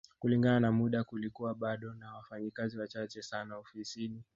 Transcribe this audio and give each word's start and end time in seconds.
Kulingana 0.19 0.59
na 0.59 0.71
muda 0.71 1.03
kulikuwa 1.03 1.55
bado 1.55 1.93
na 1.93 2.13
wafanyakazi 2.13 2.77
wachache 2.77 3.21
sana 3.21 3.57
ofisini 3.57 4.23